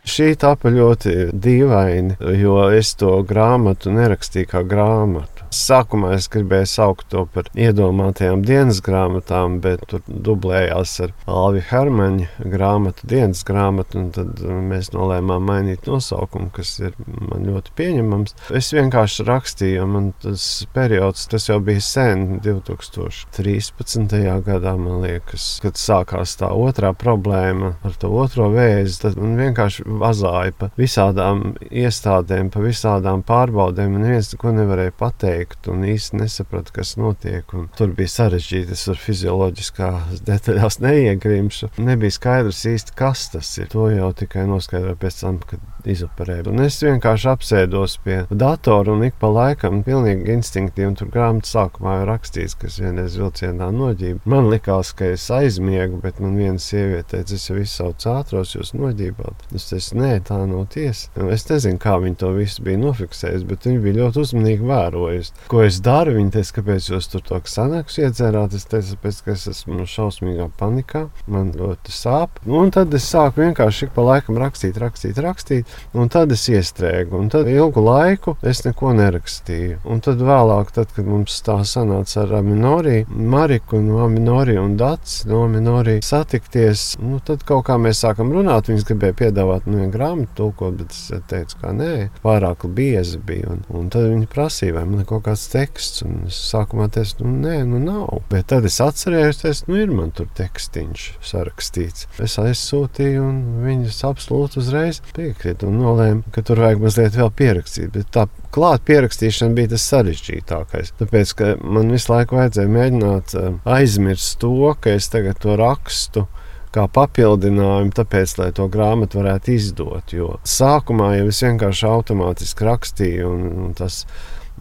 Šī 0.04 0.34
tapa 0.42 0.76
ļoti 0.76 1.30
dīvaini, 1.32 2.20
jo 2.36 2.66
es 2.76 2.98
to 3.00 3.16
grāmatu 3.24 3.96
nerakstīju 3.96 4.52
kā 4.58 4.68
grāmatu. 4.68 5.39
Sākumā 5.50 6.12
es 6.14 6.28
gribēju 6.30 6.68
saukt 6.70 7.08
to 7.10 7.24
par 7.34 7.48
iedomātajām 7.58 8.44
dienas 8.46 8.84
grāmatām, 8.86 9.58
bet 9.64 9.82
tur 9.90 10.04
dublējās 10.06 10.92
ar 11.02 11.14
Alvi 11.26 11.64
Hermaņa 11.66 12.46
grāmatu, 12.52 13.08
dienas 13.10 13.42
grāmatu, 13.48 13.98
un 13.98 14.12
tad 14.14 14.44
mēs 14.46 14.92
nolēmām 14.94 15.48
mainīt 15.50 15.90
nosaukumu, 15.90 16.52
kas 16.54 16.76
ir 16.84 16.94
man 17.08 17.48
ļoti 17.50 17.74
pieņemams. 17.80 18.36
Es 18.60 18.70
vienkārši 18.78 19.26
rakstīju, 19.26 19.88
man 19.90 20.12
tas 20.22 20.46
periods, 20.76 21.26
tas 21.34 21.50
jau 21.50 21.58
bija 21.66 21.82
sen, 21.82 22.38
2013. 22.46 24.16
gadā, 24.46 24.76
man 24.78 25.02
liekas, 25.02 25.48
kad 25.66 25.82
sākās 25.82 26.36
tā 26.38 26.52
otrā 26.54 26.94
problēma 26.94 27.74
ar 27.82 27.98
to 27.98 28.14
otro 28.22 28.52
vēzi, 28.54 29.02
tad 29.02 29.18
man 29.18 29.34
vienkārši 29.42 29.88
vazāja 30.06 30.54
pa 30.62 30.70
visādām 30.78 31.56
iestādēm, 31.70 32.54
pa 32.54 32.62
visādām 32.62 33.26
pārbaudēm, 33.26 33.98
un 33.98 34.06
neviens 34.06 34.34
neko 34.36 34.54
nevarēja 34.62 34.98
pateikt 35.00 35.39
pateikt, 35.40 35.68
un 35.72 35.84
īsti 35.88 36.20
nesapratu, 36.20 36.74
kas 36.74 36.96
notiek. 36.98 37.46
Tur 37.78 37.94
bija 37.96 38.12
sarežģīti, 38.12 38.74
es 38.76 38.86
tur 38.88 38.98
fizioloģiskās 39.00 40.24
detaļās 40.28 40.80
neiegrimšu. 40.84 41.72
Nebija 41.80 42.12
skaidrs 42.12 42.66
īsti, 42.66 42.96
kas 42.96 43.30
tas 43.34 43.58
ir. 43.58 43.70
To 43.72 43.90
jau 43.90 44.12
tikai 44.14 44.46
noskaidroju 44.50 45.00
pēc 45.00 45.22
tam, 45.22 45.40
kad 45.40 45.60
izoperēju. 45.88 46.50
Un 46.52 46.64
es 46.66 46.80
vienkārši 46.84 47.30
apsēdos 47.32 47.98
pie 48.04 48.18
datora 48.30 48.94
un 48.94 49.06
ik 49.08 49.16
pa 49.22 49.30
laikam, 49.32 49.84
pilnīgi 49.86 50.34
instinktīvi, 50.34 50.90
un 50.90 50.98
tur 51.00 51.12
grāmatā 51.14 51.48
sākumā 51.54 52.00
jau 52.00 52.08
rakstīts, 52.10 52.58
ka 52.60 52.68
es 52.68 52.80
vienreiz 52.82 53.16
vilcienā 53.20 53.70
noģību. 53.76 54.24
Man 54.30 54.50
likās, 54.52 54.92
ka 54.98 55.14
es 55.16 55.30
aizmiegu, 55.34 56.02
bet 56.04 56.20
man 56.24 56.36
viena 56.40 56.60
sieviete 56.60 57.16
teica, 57.16 57.38
es 57.38 57.48
jau 57.50 57.58
izsaucu 57.60 58.12
ātros, 58.12 58.56
jūs 58.58 58.74
noģībāt. 58.76 59.48
Es 59.56 59.70
teicu, 59.72 60.02
nē, 60.02 60.12
tā 60.28 60.42
nav 60.44 60.68
tiesa. 60.74 61.14
Es 61.32 61.48
nezinu, 61.50 61.80
kā 61.82 61.96
viņi 62.04 62.20
to 62.20 62.34
visu 62.36 62.66
bija 62.66 62.82
nofiksējuši, 62.84 63.48
bet 63.50 63.70
viņi 63.70 63.84
bija 63.86 64.00
ļoti 64.02 64.24
uzmanīgi 64.26 64.70
vērojuši. 64.70 65.29
Ko 65.50 65.64
es 65.66 65.80
daru? 65.82 66.14
Viņi 66.20 66.34
teica, 66.36 66.60
kāpēc 66.60 66.90
jūs 66.92 67.08
tur 67.10 67.24
to 67.26 67.40
sanāks 67.50 67.98
iedzērāt. 68.02 68.54
Es 68.58 68.68
teicu, 68.70 68.96
tāpēc, 68.96 69.22
ka 69.26 69.34
es 69.34 69.48
esmu 69.50 69.88
šausmīgā 69.90 70.50
panikā, 70.60 71.08
man 71.32 71.52
ļoti 71.58 71.94
sāp. 71.94 72.38
Un 72.46 72.70
tad 72.76 72.94
es 72.94 73.08
sāku 73.10 73.42
vienkārši 73.44 73.88
ik 73.88 73.96
pa 73.96 74.06
laikam 74.06 74.38
rakstīt, 74.42 74.78
rakstīt, 74.82 75.18
rakstīt. 75.26 75.74
Un 75.98 76.12
tad 76.14 76.34
es 76.36 76.46
iestrēgu, 76.52 77.18
un 77.18 77.32
tad 77.34 77.50
ilgu 77.50 77.82
laiku 77.84 78.36
es 78.46 78.62
neko 78.66 78.94
nerakstīju. 78.98 79.80
Un 79.90 80.04
tad 80.06 80.22
vēlāk, 80.22 80.74
tad, 80.76 80.94
kad 80.96 81.10
mums 81.10 81.40
tā 81.46 81.58
sanāca 81.66 82.24
ar 82.24 82.36
Aminoriju, 82.40 83.08
Mariku 83.10 83.82
no 83.82 84.04
Aminoriju 84.06 84.68
un 84.68 84.78
Dats 84.80 85.24
no 85.30 85.44
Aminoriju 85.48 86.06
satikties, 86.06 86.92
nu, 87.02 87.20
tad 87.26 87.44
kaut 87.48 87.66
kā 87.70 87.80
mēs 87.82 88.04
sākam 88.06 88.34
runāt. 88.36 88.70
Viņas 88.70 88.88
gribēja 88.90 89.18
piedāvāt 89.24 89.66
nu, 89.70 89.82
vienu 89.82 89.94
grāmatu 89.94 90.36
tulkot, 90.44 90.78
bet 90.84 90.94
es 90.96 91.26
teicu, 91.32 91.58
ka 91.62 91.74
nē, 91.76 91.94
pārāk 92.24 92.68
biezi 92.76 93.20
bija. 93.26 93.56
Un, 93.56 93.64
un 93.82 93.90
tad 93.94 94.10
viņi 94.12 94.30
prasīja, 94.30 94.78
vai 94.78 94.86
man 94.90 95.04
ir 95.04 95.10
kaut 95.20 95.28
kāds 95.28 95.48
teksts, 95.52 96.04
un 96.06 96.24
es 96.30 96.38
sākumā 96.50 96.88
teicu, 96.94 97.26
nu 97.26 97.44
nē, 97.44 97.58
nu 97.68 97.80
nav. 97.84 98.22
Bet 98.32 98.50
tad 98.54 98.66
es 98.68 98.80
atcerējos, 98.84 99.42
ka 99.44 99.54
nu, 99.68 99.78
ir 99.84 99.92
man 99.94 100.14
tur 100.16 100.30
tekstiņš 100.38 101.06
sarakstīts. 101.26 102.08
Es 102.24 102.38
aizsūtīju, 102.42 103.26
un 103.26 103.42
viņas 103.66 104.02
absolūti 104.08 104.62
uzreiz 104.64 105.02
piekrita 105.16 105.68
un 105.68 105.80
nolēma, 105.84 106.34
ka 106.36 106.44
tur 106.46 106.64
vajag 106.64 106.84
mazliet 106.84 107.20
vēl 107.20 107.32
pierakstīt. 107.36 107.92
Bet 107.96 108.12
tā 108.16 108.28
klāt 108.56 108.86
pierakstīšana 108.88 109.58
bija 109.58 109.74
tas 109.76 109.88
sarežģītākais. 109.92 110.96
Tāpēc, 111.02 111.36
man 111.64 111.92
visu 111.94 112.14
laiku 112.14 112.40
vajadzēja 112.40 112.76
mēģināt 112.80 113.36
eh, 113.36 113.56
aizmirst 113.78 114.40
to, 114.44 114.74
ka 114.80 114.96
es 114.96 115.12
tagad 115.12 115.42
to 115.44 115.60
rakstu 115.60 116.30
kā 116.74 116.86
papildinājumu, 116.94 117.94
tāpēc, 117.98 118.36
lai 118.38 118.50
to 118.56 118.68
grāmatu 118.72 119.24
varētu 119.24 119.54
izdot. 119.56 120.14
Jo 120.14 120.36
sākumā 120.48 121.16
jau 121.18 121.30
es 121.32 121.42
vienkārši 121.46 121.88
automātiski 121.90 122.68
rakstīju, 122.68 123.32
un, 123.34 123.48
un 123.66 123.72
tas 123.78 124.04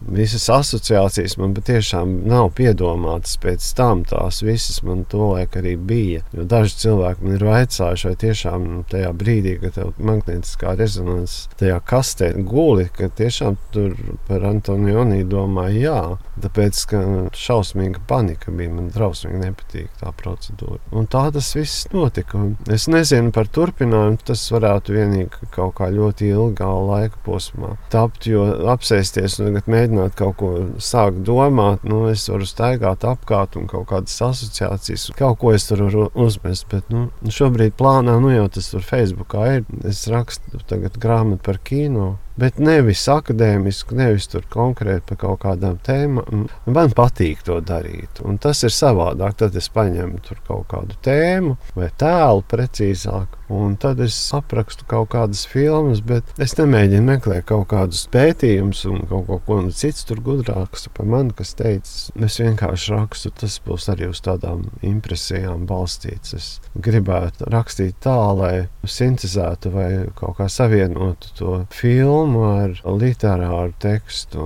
visas 0.07 0.47
asociācijas 0.49 1.37
man 1.39 1.53
patiešām 1.57 2.13
nav 2.29 2.49
piedomātas 2.57 3.35
pēc 3.41 3.65
tam. 3.77 4.03
Tās 4.09 4.41
visas 4.45 4.81
man 4.85 5.03
tolaik 5.09 5.57
arī 5.59 5.75
bija. 5.77 6.23
Jo 6.33 6.45
daži 6.49 6.77
cilvēki 6.83 7.25
man 7.25 7.35
ir 7.37 7.45
vaicājuši, 7.47 8.07
vai 8.09 8.15
tiešām 8.23 8.67
tajā 8.91 9.11
brīdī, 9.19 9.57
kad 9.61 9.75
tev 9.77 9.93
magnētiskā 9.99 10.75
rezonanse 10.79 11.49
tajā 11.59 11.79
kastē 11.89 12.31
guli, 12.39 12.87
ka 12.95 13.11
tiešām 13.19 13.59
tur 13.73 13.95
par 14.27 14.47
Antonioni 14.49 15.21
domāju, 15.27 15.83
jā. 15.83 16.01
Tāpēc, 16.39 16.81
ka 16.89 17.03
šausmīga 17.35 18.01
panika 18.07 18.53
bija, 18.55 18.71
man 18.71 18.89
drausmīgi 18.95 19.41
nepatīk 19.43 19.89
tā 19.99 20.13
procedūra. 20.15 20.79
Un 20.95 21.09
tā 21.11 21.25
tas 21.35 21.51
viss 21.57 21.89
notika. 21.93 22.39
Un 22.39 22.55
es 22.71 22.87
nezinu 22.91 23.33
par 23.35 23.51
turpinājumu, 23.51 24.21
tas 24.25 24.45
varētu 24.53 24.95
vienīgi 24.95 25.51
kaut 25.53 25.75
kā 25.79 25.89
ļoti 25.93 26.31
ilgā 26.31 26.69
laika 26.89 27.19
posmā 27.25 27.75
tapt, 27.91 28.29
jo 28.29 28.45
apsēsties 28.71 29.39
un 29.39 29.49
tagad 29.49 29.69
mēģināt 29.71 29.88
mēģināt 29.89 30.15
kaut 30.17 30.37
ko 30.39 30.49
sākt 30.81 31.23
domāt, 31.25 31.83
nu, 31.87 32.07
es 32.09 32.27
varu 32.29 32.45
staigāt 32.47 33.03
apkārt 33.07 33.57
un 33.57 33.67
kaut 33.67 33.87
kādas 33.89 34.15
asociācijas, 34.21 35.09
kaut 35.17 35.39
ko 35.41 35.53
es 35.53 35.67
tur 35.67 35.83
varu 35.87 36.09
uzmest. 36.13 36.67
Bet 36.69 36.89
nu, 36.93 37.09
šobrīd 37.25 37.75
plānā, 37.79 38.19
nu 38.21 38.31
jau 38.33 38.47
tas 38.49 38.69
tur 38.71 38.85
Facebookā 38.85 39.45
ir. 39.57 39.65
Es 39.87 40.05
rakstu 40.11 40.61
tagad 40.69 40.99
grāmatu 41.01 41.43
par 41.45 41.59
kino 41.63 42.17
bet 42.39 42.59
nevis 42.61 43.03
akadēmiski, 43.11 43.97
nevis 43.99 44.29
tur 44.31 44.45
konkrēti 44.51 45.05
par 45.11 45.19
kaut 45.23 45.41
kādām 45.43 45.79
tēmām. 45.85 46.47
Man 46.69 46.93
patīk 46.95 47.43
to 47.47 47.59
darīt, 47.65 48.21
un 48.25 48.39
tas 48.41 48.63
ir 48.63 48.73
savādāk. 48.73 49.37
Tad 49.39 49.55
es 49.59 49.69
paņemu 49.71 50.19
kaut 50.47 50.65
kādu 50.71 50.97
tēmu 51.05 51.55
vai 51.77 51.89
tēlu 51.99 52.43
precīzāk, 52.49 53.37
un 53.53 53.75
tad 53.79 54.01
es 54.03 54.17
aprakstu 54.35 54.87
kaut 54.89 55.11
kādas 55.13 55.45
filmas, 55.49 56.01
bet 56.05 56.27
es 56.41 56.55
nemēģinu 56.59 57.05
meklēt 57.05 57.47
kaut 57.49 57.69
kādus 57.71 58.05
pētījumus 58.13 58.85
un 58.89 59.03
kaut 59.09 59.27
ko, 59.27 59.39
ko 59.45 59.59
cits 59.75 60.05
tur 60.09 60.21
gudrāks 60.25 60.89
par 60.95 61.07
mani, 61.09 61.33
kas 61.35 61.55
teicis. 61.59 62.09
Es 62.29 62.39
vienkārši 62.41 62.93
rakstu, 62.95 63.31
tas 63.41 63.59
būs 63.65 63.89
arī 63.93 64.09
uz 64.11 64.21
tādām 64.25 64.67
impresijām 64.85 65.65
balstīts. 65.69 66.35
Es 66.37 66.49
gribētu 66.75 67.49
rakstīt 67.51 67.99
tā, 68.03 68.17
lai 68.37 68.53
sintēzētu 68.83 69.73
vai 69.73 69.89
kaut 70.19 70.37
kā 70.39 70.49
savienotu 70.51 71.33
to 71.37 71.55
filmu 71.73 72.28
filmu 72.29 72.45
ar 72.45 72.73
literāru 72.85 73.73
tekstu. 73.81 74.43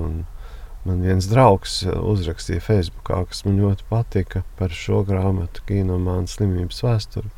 Man 0.84 1.00
viens 1.06 1.30
draugs 1.32 1.78
uzrakstīja 1.88 2.60
Facebookā, 2.64 3.22
kas 3.30 3.46
man 3.48 3.62
ļoti 3.62 3.86
patika 3.88 4.42
par 4.60 4.74
šo 4.76 5.04
grāmatu, 5.08 5.64
Kinomāna 5.70 6.28
slimības 6.28 6.82
vēsturi. 6.84 7.30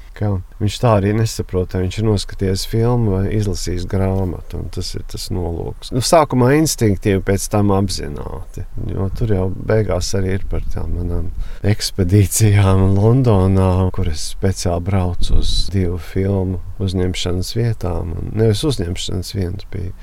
Viņš 0.62 0.78
tā 0.80 0.94
arī 0.98 1.12
nesaprot, 1.14 1.76
viņš 1.76 1.98
ir 2.00 2.08
noskatījies 2.08 2.64
filmu 2.72 3.18
vai 3.18 3.24
izlasījis 3.36 3.86
grāmatu. 3.92 4.64
Tas 4.74 4.94
ir 4.96 5.04
tas 5.12 5.28
nolūks. 5.36 5.92
Nu, 5.94 6.02
sākumā 6.02 6.54
instinktīvi, 6.58 7.22
pēc 7.28 7.46
tam 7.52 7.74
apzināti. 7.76 8.64
Jo 8.90 9.10
tur 9.14 9.34
jau 9.36 9.48
beigās 9.54 10.14
arī 10.18 10.38
ir 10.40 10.48
par 10.50 10.64
tām 10.74 10.96
manām 10.98 11.28
ekspedīcijām 11.68 12.96
Londonā, 12.96 13.92
kur 13.96 14.10
es 14.10 14.32
speciāli 14.34 14.88
braucu 14.88 15.42
uz 15.42 15.54
divu 15.74 16.00
filmu 16.02 16.64
uzņemšanas 16.82 17.54
vietām. 17.60 18.16
Nevis 18.34 18.64
uzņemšanas 18.68 19.36
viens 19.36 19.70
bija 19.74 19.94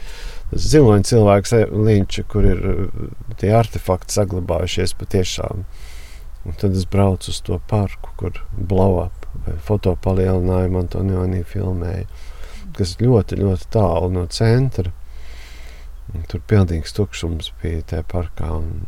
ziloņa 0.52 1.08
cilvēks, 1.08 1.54
līnča, 1.72 2.24
kur 2.28 2.46
ir 2.48 2.62
uh, 2.68 3.10
tie 3.40 3.52
artefakti 3.56 4.14
saglabājušies 4.16 4.94
patiešām. 5.00 5.64
Un 6.42 6.58
tad 6.58 6.74
es 6.74 6.86
braucu 6.90 7.30
uz 7.30 7.38
to 7.46 7.60
parku, 7.70 8.10
kur 8.18 8.40
blow-up 8.52 9.28
vai 9.46 9.54
fotopalielinājumu 9.68 10.82
Antonioni 10.82 11.44
filmēja, 11.46 12.08
kas 12.76 12.96
ļoti, 13.00 13.38
ļoti 13.40 13.70
tālu 13.72 14.10
no 14.16 14.26
centra. 14.32 14.92
Un 16.12 16.26
tur 16.28 16.42
pilnīgs 16.50 16.92
tukšums 16.96 17.52
bija 17.62 17.84
tajā 17.92 18.04
parkā. 18.10 18.50
Un, 18.58 18.84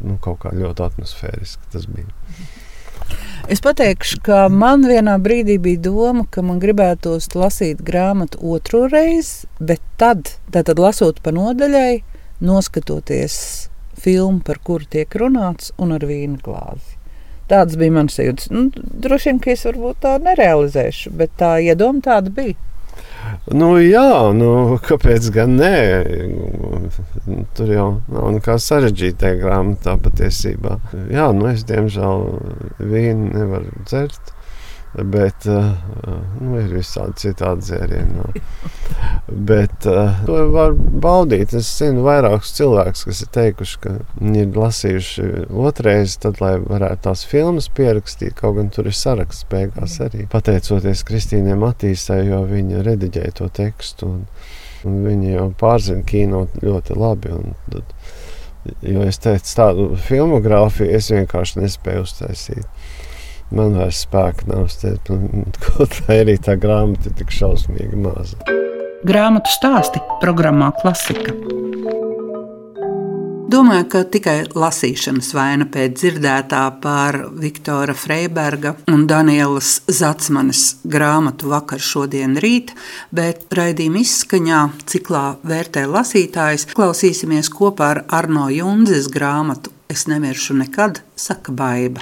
nu, 0.00 0.16
kaut 0.24 0.40
kā 0.42 0.54
ļoti 0.56 0.86
atmosfēriski 0.88 1.72
tas 1.74 1.86
bija. 1.90 2.08
Es 3.52 3.60
pateikšu, 3.60 4.20
ka 4.24 4.46
man 4.48 4.86
vienā 4.86 5.16
brīdī 5.22 5.58
bija 5.60 5.82
doma, 5.88 6.24
ka 6.30 6.44
man 6.46 6.60
gribētos 6.62 7.28
lasīt 7.34 7.82
grāmatu 7.84 8.38
otro 8.54 8.86
reizi, 8.88 9.48
bet 9.60 9.82
tad, 10.00 10.30
tad 10.54 10.70
lasot 10.78 11.18
pa 11.24 11.34
nodaļai, 11.34 12.02
noskatoties 12.40 13.36
filmu, 14.02 14.40
par 14.46 14.62
kuru 14.64 14.88
tiek 14.88 15.14
runāts, 15.18 15.72
un 15.78 15.94
ar 15.96 16.06
vīna 16.06 16.40
glāzi. 16.42 16.98
Tāds 17.50 17.76
bija 17.76 17.92
mans 17.92 18.16
jūtas. 18.16 18.48
Nu, 18.54 18.68
droši 18.72 19.30
vien, 19.30 19.40
ka 19.42 19.52
es 19.52 19.66
varbūt 19.66 20.00
tā 20.04 20.14
nerealizēšu, 20.22 21.12
bet 21.18 21.34
tā 21.40 21.56
iedoma 21.66 22.00
tāda 22.04 22.32
bija. 22.32 22.56
Nu, 23.52 23.74
jā, 23.80 24.32
nu, 24.36 24.78
kāpēc 24.84 25.28
gan 25.34 25.56
nē? 25.58 25.76
Tur 27.56 27.72
jau 27.72 27.86
nav 28.12 28.28
nekā 28.36 28.58
sarežģīta 28.60 29.34
grāmatā 29.40 29.96
patiesībā. 30.02 30.76
Jā, 31.12 31.30
nu, 31.36 31.48
es 31.50 31.64
diemžēl 31.68 32.28
vīnu 32.78 33.32
nevaru 33.32 33.84
dzert. 33.88 34.34
Bet 34.92 35.46
uh, 35.48 35.70
nu, 36.40 36.58
ir 36.60 36.72
visādi 36.74 37.16
citādi 37.22 37.64
dzērieni. 37.64 38.12
No. 38.18 38.26
Bet 39.48 39.86
uh, 39.88 40.18
to 40.26 40.36
var 40.52 40.74
baudīt. 40.76 41.54
Es 41.56 41.70
zinu 41.78 42.04
vairākus 42.04 42.52
cilvēkus, 42.58 43.06
kas 43.08 43.22
ir 43.24 43.30
teikuši, 43.32 43.78
ka 43.80 43.94
viņi 44.18 44.42
ir 44.44 44.58
lasījuši 44.60 45.28
otrreiz, 45.64 46.18
tad, 46.20 46.42
lai 46.44 46.58
varētu 46.60 47.06
tās 47.08 47.24
filmas 47.28 47.70
pierakstīt. 47.72 48.36
Kaut 48.36 48.58
gan 48.58 48.68
tur 48.74 48.90
ir 48.90 48.98
saraksts 48.98 49.48
beigās 49.48 49.96
arī. 50.04 50.26
Pateicoties 50.32 51.06
Kristīnai 51.08 51.56
Matīsai, 51.62 52.26
jo 52.28 52.42
viņa 52.50 52.84
rediģēja 52.84 53.38
to 53.40 53.48
tekstu. 53.62 54.12
Un, 54.12 54.26
un 54.84 55.04
viņa 55.08 55.36
jau 55.38 55.46
pārzina 55.56 56.04
kino 56.04 56.44
ļoti 56.60 56.98
labi. 57.00 57.38
Tad, 57.72 57.96
jo 58.84 59.08
es 59.08 59.24
teicu, 59.24 59.56
tādu 59.56 59.88
filmogrāfiju 60.04 60.92
es 61.00 61.08
vienkārši 61.16 61.64
nespēju 61.64 62.04
uztaisīt 62.04 62.68
man 63.54 63.76
vairs 63.78 64.02
spēka 64.06 64.48
nav 64.50 64.68
stipri. 64.72 65.18
Kaut 65.64 65.98
arī 66.12 66.38
tā 66.42 66.56
grāmata 66.60 67.10
ir 67.10 67.18
tik 67.20 67.32
šausmīgi 67.34 67.98
maza. 68.02 68.38
Grāmatu 69.06 69.50
stāsti 69.50 70.02
programmā 70.22 70.70
Klasika. 70.78 71.34
Domāju, 73.52 73.84
ka 73.92 74.00
tikai 74.08 74.36
lasīšanas 74.56 75.26
vaina 75.36 75.66
pēc 75.68 75.98
dzirdētā 75.98 76.62
par 76.80 77.18
Viktora 77.36 77.92
Freiberga 77.92 78.72
un 78.88 79.04
Danielas 79.10 79.74
Zatsmanes 79.92 80.62
grāmatu 80.88 81.50
vakar, 81.52 81.82
šodien, 81.82 82.38
rīt, 82.40 82.72
bet 83.12 83.44
raidījuma 83.52 84.00
izskaņā, 84.06 84.62
ciklā 84.88 85.26
vērtē 85.44 85.84
lasītājs, 85.84 86.70
klausīsimies 86.72 87.52
kopā 87.52 87.92
ar 87.92 88.04
Arno 88.22 88.48
Junzes 88.54 89.12
grāmatu 89.12 89.74
Es 89.92 90.06
nemiršu 90.06 90.54
nekad, 90.54 91.02
saka 91.16 91.52
Baiba. 91.52 92.00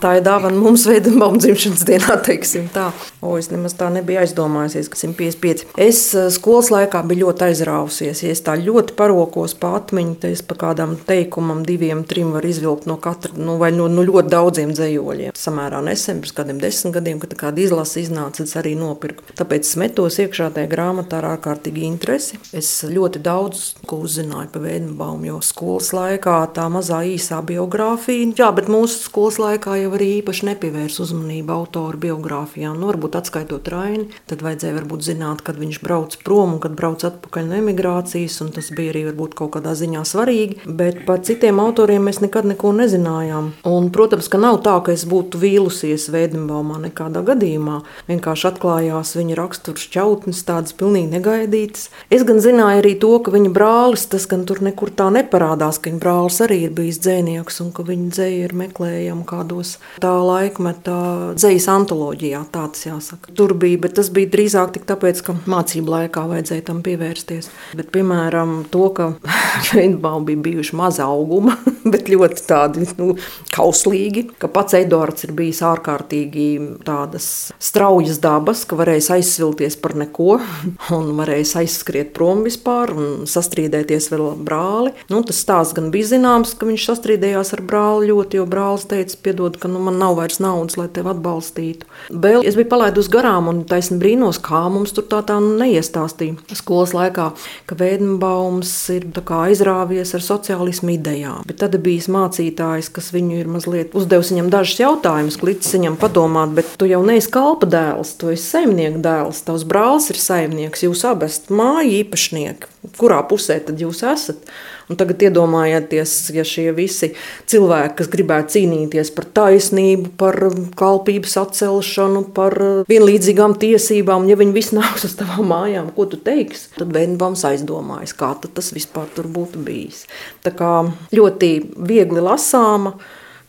Tā 0.00 0.14
ir 0.16 0.22
dāvana 0.24 0.56
mums 0.56 0.86
veidojuma 0.88 1.26
dzimšanas 1.36 1.82
dienā, 1.84 2.14
teiksim 2.24 2.70
tā. 2.72 2.86
O, 3.20 3.34
es 3.36 3.50
nemaz 3.52 3.74
tā 3.76 3.90
nebiju 3.92 4.22
aizdomājusies, 4.22 4.86
ka 4.88 4.96
155. 4.96 5.66
Es 5.76 5.98
eh, 6.16 6.30
skolas 6.32 6.70
laikā 6.72 7.02
biju 7.04 7.26
ļoti 7.26 7.44
aizrāvusies. 7.50 8.22
Ja 8.24 8.30
es 8.32 8.40
tā 8.46 8.54
ļoti 8.56 8.94
parokos 8.96 9.52
pa 9.60 9.74
atmiņu, 9.76 10.14
tad 10.22 10.32
es 10.32 10.40
pa 10.40 10.56
kādam 10.62 10.94
teikumam, 10.96 11.60
diviem, 11.68 12.00
trim 12.08 12.30
var 12.32 12.48
izvilkt 12.48 12.88
no 12.88 12.96
katra, 12.96 13.34
nu, 13.36 13.58
vai 13.60 13.68
no 13.76 13.90
nu, 13.92 14.06
ļoti 14.08 14.32
daudziem 14.32 14.72
dzējoļiem. 14.72 15.34
Samērā 15.36 15.82
nesen, 15.84 16.22
pirms 16.24 16.32
kādiem 16.38 16.62
desmit 16.64 16.96
gadiem, 16.96 17.20
kad 17.20 17.36
kāda 17.44 17.60
izlase 17.60 18.00
iznāca, 18.00 18.48
es 18.48 18.56
arī 18.56 18.72
nopirku. 18.80 19.28
Tāpēc 19.36 19.68
es 19.68 19.76
metos 19.84 20.16
iekšā 20.24 20.48
tajā 20.56 20.72
grāmatā 20.72 21.20
ar 21.20 21.28
ārkārtīgi 21.34 21.84
interesi. 21.90 22.40
Es 22.56 22.72
ļoti 22.88 23.20
daudz 23.20 23.66
ko 23.84 24.00
uzzināju 24.08 24.48
par 24.56 24.64
Vēdenbaumu, 24.64 25.28
jo 25.28 25.44
skolas 25.44 25.92
laikā 25.92 26.40
tā 26.56 26.70
mazā 26.72 27.04
īsā 27.12 27.44
biogrāfija, 27.44 28.32
jā, 28.40 28.50
bet 28.56 28.72
mūsu 28.72 29.04
skolas 29.04 29.36
laikā 29.42 29.76
jau 29.82 29.89
arī 29.96 30.08
īpaši 30.20 30.46
nepievērs 30.50 31.00
uzmanību 31.04 31.54
autoru 31.54 32.00
biogrāfijām. 32.04 32.78
Nu, 32.80 32.90
varbūt 32.90 33.18
atskaitot 33.20 33.68
Raini, 33.72 34.08
tad 34.30 34.44
vajadzēja 34.44 34.76
varbūt 34.78 35.06
zināt, 35.06 35.42
kad 35.46 35.58
viņš 35.60 35.80
brauc 35.84 36.16
prom 36.24 36.56
un 36.56 36.60
kad 36.62 36.76
brauc 36.78 37.04
atpakaļ 37.06 37.48
no 37.50 37.58
emigrācijas, 37.60 38.38
un 38.44 38.52
tas 38.54 38.70
bija 38.76 38.94
arī 38.94 39.04
varbūt 39.10 39.36
kaut 39.38 39.54
kādā 39.56 39.74
ziņā 39.78 40.04
svarīgi. 40.06 40.60
Bet 40.66 41.02
par 41.08 41.22
citiem 41.26 41.60
autoriem 41.62 42.06
mēs 42.08 42.20
nekad 42.24 42.48
neko 42.50 42.72
nezinājām. 42.78 43.52
Un, 43.70 43.90
protams, 43.94 44.30
ka 44.30 44.40
nav 44.40 44.60
tā, 44.66 44.76
ka 44.84 44.94
es 44.94 45.06
būtu 45.08 45.40
vīlusies 45.40 46.08
Vēdenbaumā 46.12 46.80
nekādā 46.86 47.24
gadījumā. 47.26 47.80
Vienkārši 48.10 48.48
atklājās 48.50 49.14
viņa 49.18 49.38
rakstura 49.38 49.80
šķautnes, 49.80 50.44
tādas 50.48 50.76
pilnīgi 50.76 51.10
negaidītas. 51.14 51.88
Es 52.12 52.24
gan 52.28 52.42
zināju 52.42 52.84
arī 52.84 52.94
to, 53.00 53.12
ka 53.24 53.34
viņa 53.34 53.52
brālis, 53.54 54.06
tas 54.10 54.28
gan 54.30 54.46
tur 54.48 54.62
nekur 54.64 54.92
tā 54.94 55.10
neparādās, 55.14 55.80
ka 55.80 55.90
viņa 55.90 56.02
brālis 56.02 56.40
arī 56.44 56.62
ir 56.66 56.74
bijis 56.76 57.00
dzēnieks 57.04 57.60
un 57.64 57.72
ka 57.76 57.84
viņa 57.86 58.10
dzēja 58.14 58.48
ir 58.48 58.56
meklējama 58.56 59.26
kādos 59.28 59.76
tā 60.02 60.14
laikmeta 60.24 60.96
dzējas 61.34 61.68
antoloģijā. 61.74 62.44
Tāds 62.54 62.86
jā, 62.86 63.00
jāsaka. 63.00 63.32
Tur 63.36 63.54
bija, 63.54 63.78
bet 63.80 63.96
tas 63.98 64.10
bija 64.12 64.30
drīzāk 64.30 64.78
tāpēc, 64.88 65.22
ka 65.24 65.34
mācību 65.50 65.94
laikā 65.94 66.24
vajadzēja 66.30 66.66
tam 66.68 66.82
pievērsties. 66.84 67.50
Bet, 67.78 67.90
piemēram, 67.94 68.64
to, 68.70 68.88
ka 68.96 69.10
Feitbaum 69.70 70.26
bija 70.28 70.42
bijuši 70.44 70.76
maza 70.78 71.08
auguma, 71.08 71.56
bet 71.92 72.10
ļoti 72.12 72.44
tādi 72.46 72.86
nu, 72.98 73.14
kauslīgi, 73.54 74.26
ka 74.40 74.50
pats 74.52 74.76
Edvards 74.78 75.26
ir 75.26 75.34
bijis 75.36 75.62
ārkārtīgi 75.66 76.48
tādas 76.86 77.50
straujas 77.62 78.20
dabas, 78.22 78.64
ka 78.68 78.78
varēja 78.78 79.16
aizsvilties 79.18 79.78
par 79.80 79.96
neko 79.98 80.38
un 80.96 81.12
varēja 81.18 81.64
aizskriet 81.64 82.12
prom 82.16 82.44
vispār 82.46 82.94
un 82.94 83.26
sastrīdēties 83.30 84.10
vēl 84.12 84.28
brāli. 84.44 84.94
Nu, 85.12 85.22
tas 85.26 85.40
stāsts 85.42 85.76
gan 85.76 85.90
bija 85.94 86.12
zināms, 86.14 86.54
ka 86.58 86.68
viņš 86.68 86.88
sastrīdējās 86.90 87.54
ar 87.56 87.64
brāli 87.66 88.10
ļoti, 88.10 88.40
jo 88.40 88.46
brālis 88.50 88.86
teica, 88.90 89.16
piedod, 89.24 89.56
ka 89.60 89.69
nu, 89.72 89.82
man 89.86 89.98
nav 90.00 90.16
vairs 90.18 90.40
naudas, 90.42 90.76
lai 90.80 90.88
tevi 90.92 91.12
atbalstītu. 91.12 91.88
Vēl 92.10 92.44
es 92.46 92.58
biju 92.58 92.70
palaidusi 92.72 93.12
garām 93.12 93.50
un 93.50 93.62
taisni 93.68 93.98
brīnos, 94.00 94.40
kā 94.42 94.62
mums 94.72 94.94
tur 94.96 95.06
tā 95.10 95.22
tā 95.26 95.38
neiestāstīja 95.42 96.58
skolas 96.58 96.94
laikā, 96.96 97.30
ka 97.68 97.78
Vēdenbaums 97.80 98.72
ir 98.94 99.06
aizrāvies 99.40 100.14
ar 100.16 100.24
sociālismu 100.24 100.94
idejām. 100.96 101.44
Bet 101.48 101.60
tad 101.62 101.76
bija 101.82 102.10
mācītājs, 102.12 102.90
kas 102.92 103.10
viņu 103.14 103.40
ir 103.40 103.50
mazliet 103.50 103.94
uzdevis 103.96 104.32
viņam 104.34 104.50
dažus 104.52 104.82
jautājumus, 104.82 105.40
līdz 105.44 105.72
viņam 105.76 105.98
padomāt, 106.00 106.54
bet 106.56 106.74
tu 106.80 106.88
jau 106.90 107.02
neesi 107.06 107.30
kalpa 107.32 107.68
dēls, 107.70 108.16
tu 108.20 108.32
esi 108.34 108.46
saimnieka 108.46 109.02
dēls, 109.04 109.44
tavs 109.46 109.66
brālis 109.68 110.10
ir 110.12 110.20
saimnieks, 110.20 110.84
jūs 110.86 111.04
abi 111.08 111.28
esat 111.30 111.52
māju 111.54 111.96
īpašnieki. 112.02 112.70
Kurā 112.96 113.18
pusē 113.28 113.58
tad 113.60 113.80
jūs 113.80 114.00
esat? 114.08 114.46
Un 114.90 114.96
tagad 114.98 115.20
iedomājieties, 115.22 116.14
ja 116.34 116.42
šie 116.48 116.70
visi 116.74 117.10
cilvēki, 117.50 117.92
kas 117.98 118.08
gribētu 118.10 118.54
cīnīties 118.56 119.12
par 119.14 119.28
taisnību, 119.36 120.14
par 120.18 120.38
kalpības 120.80 121.36
atcelšanu, 121.44 122.24
par 122.34 122.56
vienlīdzīgām 122.90 123.58
tiesībām, 123.60 124.26
ja 124.32 124.38
viņi 124.40 124.56
visi 124.56 124.76
nāks 124.80 125.04
uz 125.10 125.14
tavām 125.20 125.52
mājām, 125.52 125.92
ko 125.94 126.08
tu 126.10 126.18
teiksi? 126.24 126.70
Tad 126.78 126.96
Vēnbams 126.96 127.44
aizdomājas, 127.52 128.16
kā 128.16 128.32
tas 128.48 128.72
vispār 128.74 129.12
tur 129.14 129.28
būtu 129.30 129.60
bijis. 129.66 130.06
Tā 130.42 130.54
kā 130.56 130.72
ļoti 131.14 131.52
viegli 131.84 132.24
lasāma 132.24 132.96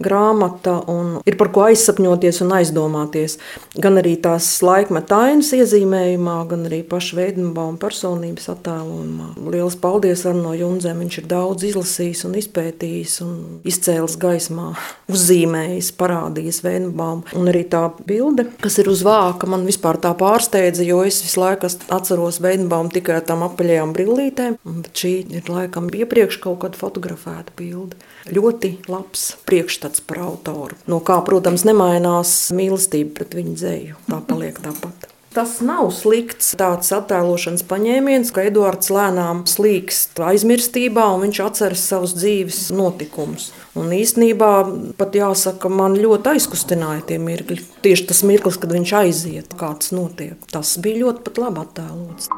grāmata 0.03 0.77
un 0.91 1.17
ir 1.27 1.38
par 1.39 1.51
ko 1.53 1.65
aizsapņoties 1.67 2.42
un 2.46 2.53
aizdomāties. 2.57 3.37
Gan 3.81 4.00
arī 4.01 4.16
tās 4.22 4.48
laikmeta 4.66 5.20
ainas 5.27 5.51
iezīmējumā, 5.55 6.37
gan 6.51 6.66
arī 6.70 6.81
paša 6.87 7.20
Veidmaņa 7.20 7.79
personības 7.81 8.50
attēlojumā. 8.53 9.31
Lielas 9.51 9.77
paldies 9.81 10.25
Arno 10.29 10.53
Junzēm. 10.57 11.01
Viņš 11.01 11.20
ir 11.22 11.27
daudz 11.31 11.66
izlasījis 11.70 12.25
un 12.27 12.37
izpētījis 12.42 13.18
un 13.25 13.33
izcēlis 13.68 14.18
gaismā, 14.22 14.72
uzzīmējis, 15.14 15.92
parādījis 16.00 16.61
Veidmaņu. 16.66 17.35
Un 17.40 17.51
arī 17.51 17.64
tā 17.72 17.83
bilde, 18.07 18.48
kas 18.61 18.79
ir 18.81 18.92
uz 18.92 19.03
vāka, 19.07 19.50
man 19.51 19.66
vispār 19.68 20.00
tā 20.01 20.14
pārsteidza, 20.18 20.85
jo 20.87 21.01
es 21.07 21.22
visu 21.25 21.42
laiku 21.42 21.70
atceros 21.70 22.42
Veidmaņu 22.44 22.96
tikai 22.98 23.20
ar 23.20 23.27
tām 23.27 23.46
apaļajām 23.48 23.96
brillītēm, 23.98 24.57
bet 24.64 25.03
šī 25.03 25.14
ir 25.42 25.51
laikam 25.51 25.90
iepriekš 25.92 26.42
kaut 26.44 26.61
kāda 26.64 26.79
fotografēta 26.79 27.55
bilde. 27.57 27.98
Ļoti 28.31 28.75
labs 28.92 29.31
priekšstats 29.50 29.90
uzskats 29.91 30.01
par 30.07 30.19
autoru. 30.19 30.75
No 30.87 30.99
kā, 30.99 31.21
protams, 31.25 31.65
nemainās 31.65 32.51
mīlestība 32.53 33.15
pret 33.19 33.35
viņa 33.35 33.55
dzēju. 33.55 33.95
Tā 34.07 34.21
paliek 34.27 34.59
tāpat. 34.59 35.07
Tas 35.31 35.61
nav 35.63 35.93
slikts 35.95 36.51
tāds 36.59 36.91
attēlošanas 36.91 37.63
paņēmiens, 37.63 38.33
ka 38.35 38.43
Edvards 38.49 38.91
lēnām 38.91 39.45
slīkst 39.47 40.19
aizmirstībā 40.19 41.05
un 41.07 41.23
viņš 41.23 41.39
atceras 41.39 41.85
savus 41.87 42.17
dzīves 42.17 42.73
notikumus. 42.75 43.53
Un 43.79 43.93
īsnībā 43.95 44.51
pat 44.99 45.15
jāsaka, 45.15 45.71
man 45.71 45.95
ļoti 45.95 46.35
aizkustināja 46.35 47.07
tie 47.07 47.19
mirkļi. 47.23 47.61
Tieši 47.79 48.09
tas 48.11 48.23
mirklis, 48.27 48.59
kad 48.59 48.75
viņš 48.75 48.95
aiziet, 49.05 49.55
kā 49.55 49.71
tas 49.79 49.95
notiek. 49.95 50.35
Tas 50.51 50.75
bija 50.83 51.05
ļoti 51.05 51.37
labi 51.39 51.63
attēlots. 51.63 52.31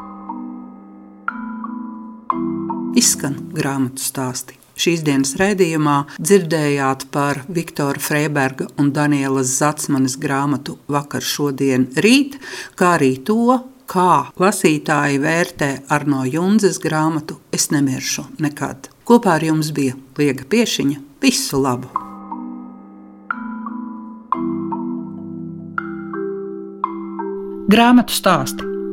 Izskan 2.94 3.42
grāmatu 3.58 4.06
stāstī. 4.06 4.63
Šīs 4.74 5.04
dienas 5.06 5.36
raidījumā 5.38 5.98
dzirdējāt 6.18 7.06
par 7.14 7.44
Viktora 7.54 8.02
Freiberga 8.02 8.68
un 8.82 8.90
Danielas 8.96 9.52
Zatsmanes 9.60 10.18
grāmatu 10.22 10.80
Vakar, 10.90 11.22
šodien, 11.22 11.86
rīt, 11.94 12.40
kā 12.80 12.96
arī 12.98 13.14
to, 13.28 13.60
kā 13.86 14.34
lasītāji 14.42 15.22
vērtē 15.22 15.70
Arno 15.94 16.24
Junzes 16.26 16.82
grāmatu 16.82 17.38
Es 17.54 17.70
nemiršu 17.70 18.26
nekad. 18.42 18.90
Kopā 19.06 19.38
ar 19.38 19.46
jums 19.46 19.70
bija 19.76 19.94
Liega 20.18 20.48
Piešiņa. 20.50 21.00
Visu 21.22 21.62
labu! 21.62 21.94
Grāmatu 27.74 28.14
stāsti 28.14 28.73